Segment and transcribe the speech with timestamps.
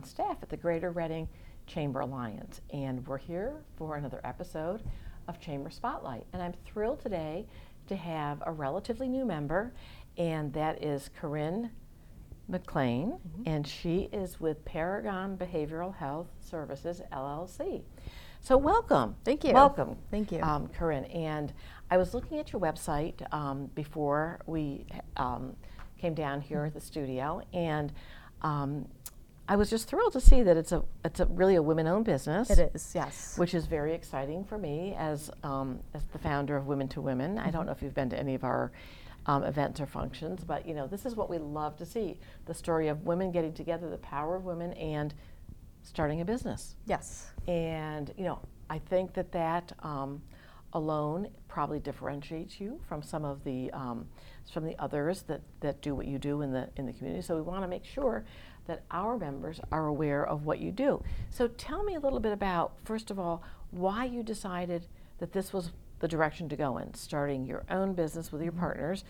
[0.00, 1.28] on staff at the Greater Reading
[1.66, 4.82] Chamber Alliance, and we're here for another episode
[5.28, 6.24] of Chamber Spotlight.
[6.32, 7.44] And I'm thrilled today
[7.86, 9.74] to have a relatively new member,
[10.16, 11.70] and that is Corinne
[12.48, 13.42] McLean, mm-hmm.
[13.44, 17.82] and she is with Paragon Behavioral Health Services LLC.
[18.40, 19.16] So, welcome.
[19.22, 19.52] Thank you.
[19.52, 19.98] Welcome.
[20.10, 20.40] Thank you.
[20.40, 21.04] Um, Corinne.
[21.04, 21.52] And
[21.90, 24.86] I was looking at your website um, before we
[25.18, 25.54] um,
[25.98, 27.92] came down here at the studio, and
[28.40, 28.86] um,
[29.50, 32.50] I was just thrilled to see that it's a it's a really a women-owned business.
[32.50, 33.36] It is, yes.
[33.36, 37.32] Which is very exciting for me as um, as the founder of Women to Women.
[37.32, 37.48] Mm-hmm.
[37.48, 37.66] I don't mm-hmm.
[37.66, 38.70] know if you've been to any of our
[39.26, 42.54] um, events or functions, but you know this is what we love to see: the
[42.54, 45.14] story of women getting together, the power of women, and
[45.82, 46.76] starting a business.
[46.86, 47.32] Yes.
[47.48, 48.38] And you know,
[48.70, 50.22] I think that that um,
[50.72, 54.06] alone probably differentiates you from some of the um,
[54.52, 57.22] from the others that, that do what you do in the in the community.
[57.22, 58.24] So we want to make sure
[58.66, 61.02] that our members are aware of what you do.
[61.30, 64.86] So tell me a little bit about first of all why you decided
[65.18, 68.60] that this was the direction to go in, starting your own business with your mm-hmm.
[68.60, 69.04] partners,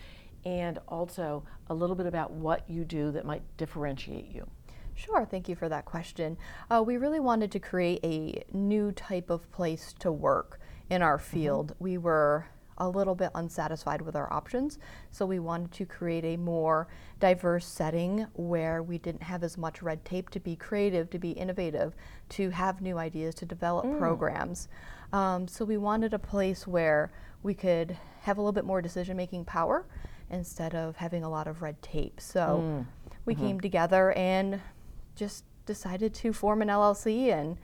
[0.45, 4.47] and also a little bit about what you do that might differentiate you.
[4.93, 6.37] Sure, thank you for that question.
[6.69, 10.59] Uh, we really wanted to create a new type of place to work
[10.91, 11.37] in our mm-hmm.
[11.37, 11.67] field.
[11.67, 11.83] Mm-hmm.
[11.83, 12.45] We were
[12.77, 14.79] a little bit unsatisfied with our options,
[15.11, 16.87] so we wanted to create a more
[17.19, 21.31] diverse setting where we didn't have as much red tape to be creative, to be
[21.31, 21.95] innovative,
[22.29, 23.99] to have new ideas, to develop mm.
[23.99, 24.67] programs.
[25.13, 27.11] Um, so we wanted a place where
[27.43, 29.85] we could have a little bit more decision making power
[30.31, 32.19] instead of having a lot of red tape.
[32.19, 32.85] So mm.
[33.25, 33.45] we mm-hmm.
[33.45, 34.59] came together and
[35.15, 37.57] just decided to form an LLC and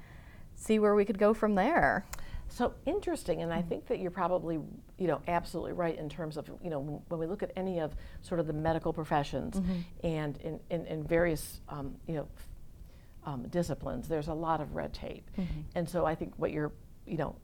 [0.55, 2.05] see where we could go from there.
[2.49, 3.69] So interesting, and I mm-hmm.
[3.69, 4.59] think that you're probably,
[4.97, 7.93] you know, absolutely right in terms of, you know, when we look at any of
[8.21, 9.79] sort of the medical professions mm-hmm.
[10.03, 12.27] and in, in, in various, um, you know,
[13.25, 15.29] um, disciplines, there's a lot of red tape.
[15.37, 15.59] Mm-hmm.
[15.75, 16.71] And so I think what you're,
[17.05, 17.35] you know,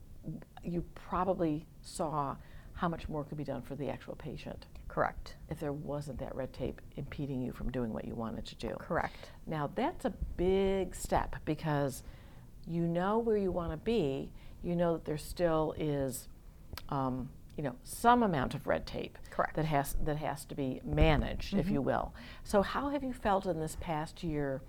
[0.62, 2.36] you probably saw
[2.72, 4.66] how much more could be done for the actual patient.
[4.88, 5.36] Correct.
[5.48, 8.76] If there wasn't that red tape impeding you from doing what you wanted to do.
[8.78, 9.30] Correct.
[9.46, 12.02] Now that's a big step because
[12.66, 14.30] you know where you want to be
[14.64, 16.28] you know that there still is,
[16.88, 19.54] um, you know, some amount of red tape Correct.
[19.56, 21.60] that has that has to be managed, mm-hmm.
[21.60, 22.14] if you will.
[22.42, 24.62] So, how have you felt in this past year?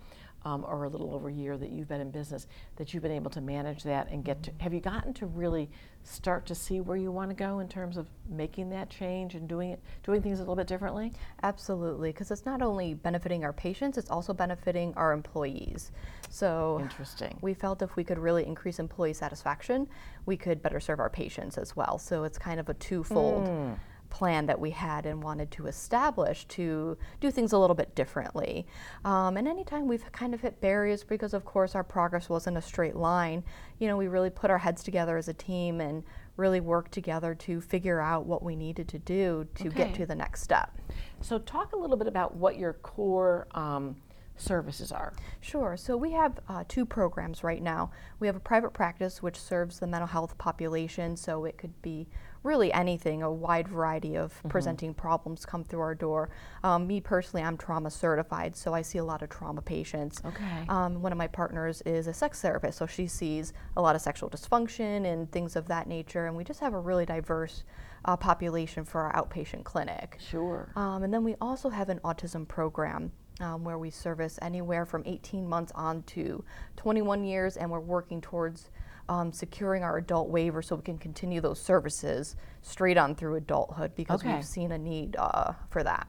[0.46, 2.46] Um, or a little over a year that you've been in business,
[2.76, 5.72] that you've been able to manage that and get to, have you gotten to really
[6.04, 9.48] start to see where you want to go in terms of making that change and
[9.48, 11.12] doing it, doing things a little bit differently?
[11.42, 15.92] Absolutely, because it's not only benefiting our patients, it's also benefiting our employees.
[16.30, 17.36] So interesting.
[17.42, 19.88] We felt if we could really increase employee satisfaction,
[20.28, 21.98] we could better serve our patients as well.
[21.98, 23.46] So it's kind of a twofold.
[23.46, 23.80] Mm
[24.16, 28.66] plan that we had and wanted to establish to do things a little bit differently.
[29.04, 32.62] Um, and anytime we've kind of hit barriers, because of course our progress wasn't a
[32.62, 33.44] straight line,
[33.78, 36.02] you know, we really put our heads together as a team and
[36.38, 39.78] really worked together to figure out what we needed to do to okay.
[39.80, 40.72] get to the next step.
[41.20, 43.98] So, talk a little bit about what your core um,
[44.38, 45.14] services are.
[45.42, 45.78] Sure.
[45.78, 47.92] So we have uh, two programs right now.
[48.20, 52.08] We have a private practice which serves the mental health population, so it could be
[52.44, 54.50] really anything, a wide variety of mm-hmm.
[54.50, 56.30] presenting problems come through our door.
[56.64, 60.22] Um, me personally, I'm trauma certified, so I see a lot of trauma patients.
[60.24, 60.66] Okay.
[60.70, 64.02] Um, one of my partners is a sex therapist, so she sees a lot of
[64.02, 67.64] sexual dysfunction and things of that nature, and we just have a really diverse
[68.06, 70.20] uh, population for our outpatient clinic.
[70.20, 70.70] Sure.
[70.76, 75.04] Um, and then we also have an autism program um, where we service anywhere from
[75.06, 76.44] 18 months on to
[76.78, 78.70] 21 years, and we're working towards
[79.08, 83.96] um, securing our adult waiver so we can continue those services straight on through adulthood
[83.96, 84.36] because okay.
[84.36, 86.08] we've seen a need uh, for that.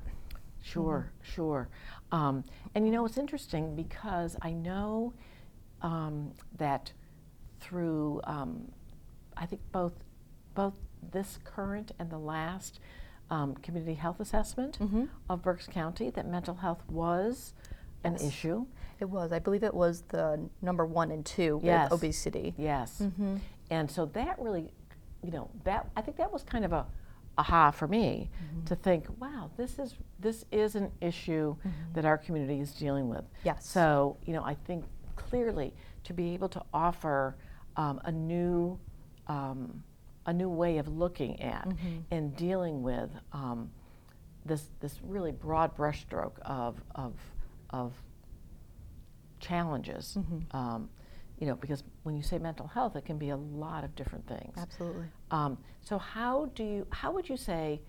[0.62, 1.34] Sure, mm-hmm.
[1.34, 1.68] sure.
[2.12, 2.44] Um,
[2.74, 5.12] and you know, it's interesting because I know
[5.82, 6.92] um, that
[7.60, 8.72] through, um,
[9.36, 9.92] I think both
[10.54, 10.74] both
[11.12, 12.80] this current and the last
[13.30, 15.04] um, community health assessment mm-hmm.
[15.28, 17.54] of Berks County that mental health was
[18.04, 18.20] yes.
[18.20, 18.66] an issue.
[19.00, 19.32] It was.
[19.32, 21.90] I believe it was the number one and two yes.
[21.90, 22.54] with obesity.
[22.56, 23.00] Yes.
[23.02, 23.36] Mm-hmm.
[23.70, 24.72] And so that really,
[25.22, 26.86] you know, that I think that was kind of a
[27.38, 28.64] aha for me mm-hmm.
[28.64, 31.70] to think, wow, this is this is an issue mm-hmm.
[31.94, 33.24] that our community is dealing with.
[33.44, 33.68] Yes.
[33.68, 34.84] So you know, I think
[35.16, 35.74] clearly
[36.04, 37.36] to be able to offer
[37.76, 38.78] um, a new
[39.26, 39.82] um,
[40.26, 41.98] a new way of looking at mm-hmm.
[42.10, 43.70] and dealing with um,
[44.44, 47.14] this this really broad brushstroke of of
[47.70, 47.92] of
[49.40, 50.16] challenges.
[50.18, 50.56] Mm-hmm.
[50.56, 50.90] Um,
[51.38, 54.26] you know, because when you say mental health, it can be a lot of different
[54.26, 54.54] things.
[54.56, 55.04] Absolutely.
[55.30, 56.86] Um, so how do you?
[56.90, 57.80] How would you say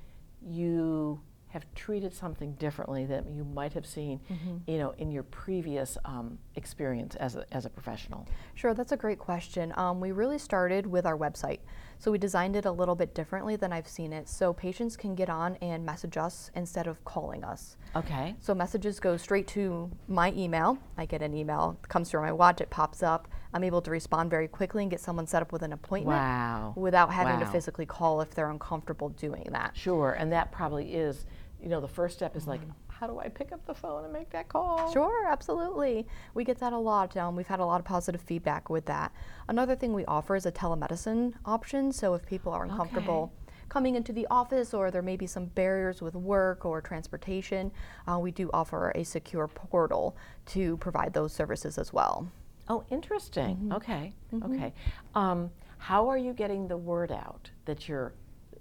[0.42, 4.20] you have treated something differently that you might have seen,
[4.68, 8.28] you know, in your previous um, experience as a, as a professional?
[8.54, 9.74] Sure, that's a great question.
[9.78, 11.60] Um, we really started with our website.
[12.00, 14.28] So we designed it a little bit differently than I've seen it.
[14.30, 17.78] So patients can get on and message us instead of calling us.
[17.96, 18.36] Okay.
[18.40, 20.78] So messages go straight to my email.
[20.98, 23.28] I get an email, it comes through my watch, it pops up.
[23.58, 26.74] I'm able to respond very quickly and get someone set up with an appointment Wow.
[26.76, 29.76] without having to physically call if they're uncomfortable doing that.
[29.76, 31.26] Sure, and that probably is,
[31.60, 34.14] you know, the first step is like, how do I pick up the phone and
[34.14, 34.94] make that call?
[34.94, 36.06] Sure, absolutely.
[36.36, 37.18] We get that a lot.
[37.18, 39.12] Um, we've had a lot of positive feedback with that.
[39.48, 41.92] Another thing we offer is a telemedicine option.
[41.92, 43.34] So if people are uncomfortable
[43.70, 47.72] coming into the office or there may be some barriers with work or transportation,
[48.08, 50.16] uh, we do offer a secure portal
[50.46, 52.28] to provide those services as well.
[52.70, 53.56] Oh, interesting.
[53.58, 53.72] Mm-hmm.
[53.74, 54.74] Okay, okay.
[55.16, 58.14] Um, how are you getting the word out that you're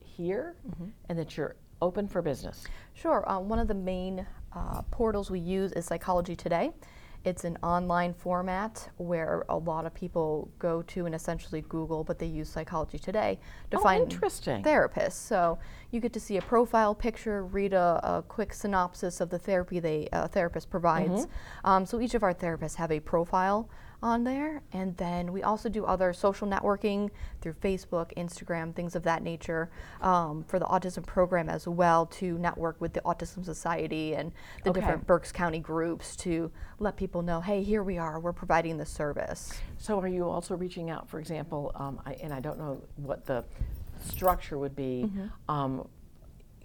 [0.04, 0.86] here Mm-hmm.
[1.08, 2.64] and that you're open for business?
[2.94, 3.24] Sure.
[3.30, 6.72] Um, one of the main uh, portals we use is Psychology Today.
[7.24, 12.20] It's an online format where a lot of people go to and essentially Google, but
[12.20, 13.40] they use Psychology Today
[13.72, 14.08] to Oh, find
[14.62, 15.14] therapists.
[15.14, 15.58] So
[15.90, 19.80] you get to see a profile picture, read a, a quick synopsis of the therapy
[19.80, 21.26] they a therapist provides.
[21.64, 23.68] Um, so each of our therapists have a profile
[24.02, 27.10] on there, and then we also do other social networking
[27.40, 29.70] through Facebook, Instagram, things of that nature
[30.02, 34.32] um, for the autism program as well to network with the Autism Society and
[34.64, 34.80] the Okay.
[34.80, 38.90] different Berks County groups to let people know, hey, here we are, we're providing this
[38.90, 39.52] service.
[39.78, 43.24] So are you also reaching out, for example, um, I, and I don't know what
[43.26, 43.44] the
[44.04, 45.50] structure would be, Mm-hmm.
[45.50, 45.88] um,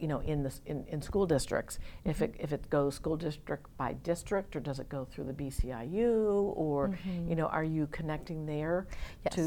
[0.01, 2.23] you know, in this in, in school districts, if Mm-hmm.
[2.25, 6.53] it if it goes school district by district, or does it go through the BCIU,
[6.55, 8.87] or you know, are you connecting there
[9.31, 9.39] to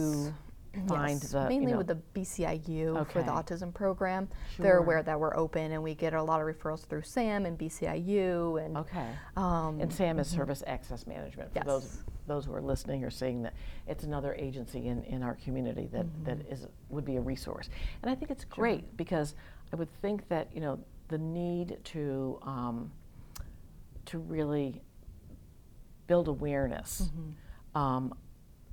[0.74, 0.88] Mm-hmm.
[0.88, 4.26] Find Yes, the you mainly know- with the BCIU for the autism program.
[4.58, 7.56] They're aware that we're open, and we get a lot of referrals through SAM and
[7.56, 9.06] BCIU, and Okay.
[9.36, 11.52] um, And SAM is Service Access Management.
[11.54, 12.02] For those, Yes.
[12.26, 13.54] those who are listening or seeing that,
[13.86, 17.68] it's another agency in, in our community that, that is, would be a resource.
[18.02, 19.36] And I think it's great because
[19.74, 20.78] I would think that, you know,
[21.08, 22.92] the need to, um,
[24.06, 24.80] to really
[26.06, 27.10] build awareness
[27.74, 28.14] um,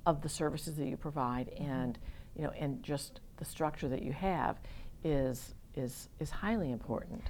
[0.06, 1.98] of the services that you provide and,
[2.36, 4.60] you know, and just the structure that you have
[5.02, 7.20] is, is, is highly important.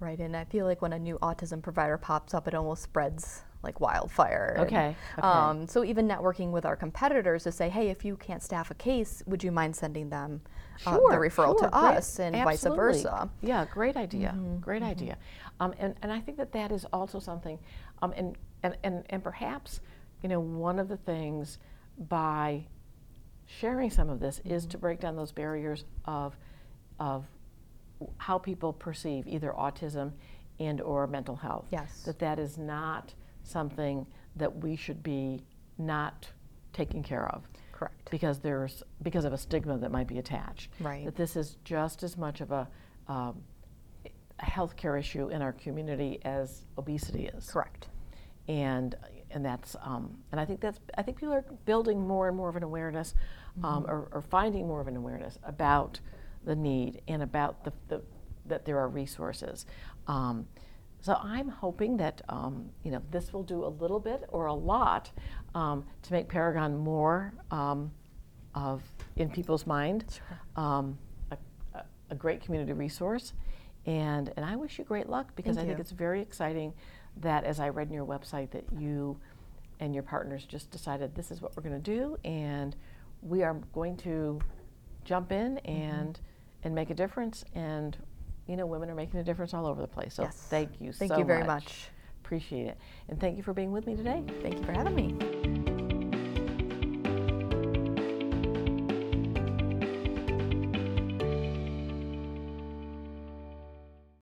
[0.00, 0.18] right.
[0.18, 3.80] And I feel like when a new autism provider pops up, it almost spreads like
[3.80, 4.54] wildfire.
[4.56, 5.22] and, Okay, okay.
[5.26, 8.74] Um, so even networking with our competitors to say, hey, if you can't staff a
[8.74, 10.40] case, would you mind sending them
[10.86, 11.74] uh, the referral sure, to great.
[11.96, 13.28] us, and vice versa.
[13.42, 14.34] Yeah, great idea.
[14.34, 15.18] Mm-hmm, Great idea.
[15.60, 17.58] Um, and, and I think that that is also something,
[18.00, 19.80] um, and, and, and, and perhaps,
[20.22, 21.58] you know, one of the things
[22.08, 22.66] by
[23.46, 24.70] sharing some of this is Mm-hmm.
[24.70, 26.34] to break down those barriers of,
[26.98, 27.26] of
[28.16, 30.12] how people perceive either autism
[30.58, 31.66] and or mental health.
[31.70, 32.02] Yes.
[32.06, 33.12] That that is not
[33.42, 34.06] something
[34.36, 35.42] that we should be
[35.78, 36.28] not
[36.72, 37.42] taking care of
[37.72, 38.10] Correct.
[38.10, 40.70] because there's because of a stigma that might be attached.
[40.80, 41.04] Right.
[41.04, 42.68] That this is just as much of a,
[43.08, 43.42] um,
[44.04, 47.50] a healthcare issue in our community as obesity is.
[47.50, 47.88] Correct.
[48.48, 48.96] And
[49.30, 52.48] and that's um, and I think that's I think people are building more and more
[52.48, 53.14] of an awareness,
[53.62, 56.00] um, or, or finding more of an awareness about
[56.44, 58.02] the need and about the, the
[58.46, 59.66] that there are resources.
[60.06, 60.46] Um,
[61.00, 64.54] so I'm hoping that um, you know this will do a little bit or a
[64.54, 65.10] lot
[65.54, 67.90] um, to make Paragon more um,
[68.54, 68.82] of
[69.16, 70.20] in people's mind,
[70.56, 70.98] um,
[71.30, 71.36] a,
[72.10, 73.32] a, great community resource,
[73.86, 76.74] and and I wish you great luck because Thank I think it's very exciting
[77.18, 79.18] that as I read in your website that you
[79.80, 82.76] and your partners just decided this is what we're going to do and
[83.22, 84.38] we are going to
[85.04, 85.68] jump in Mm-hmm.
[85.68, 86.20] and
[86.62, 87.96] and make a difference and
[88.46, 90.36] you know women are making a difference all over the place so Yes.
[90.50, 90.98] thank you so much.
[90.98, 91.88] Thank so you very much much.
[92.24, 92.78] appreciate it
[93.08, 95.39] and thank you for being with me today Thank you for having me.